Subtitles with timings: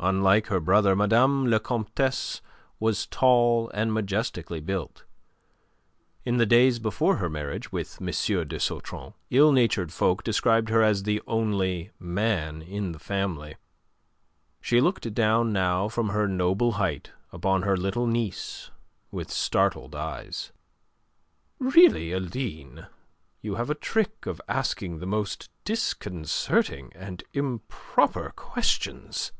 [0.00, 2.40] Unlike her brother, Madame la Comtesse
[2.78, 5.02] was tall and majestically built.
[6.24, 8.06] In the days before her marriage with M.
[8.06, 13.56] de Sautron, ill natured folk described her as the only man in the family.
[14.60, 18.70] She looked down now from her noble height upon her little niece
[19.10, 20.52] with startled eyes.
[21.58, 22.86] "Really, Aline,
[23.42, 29.32] you have a trick of asking the most disconcerting and improper questions."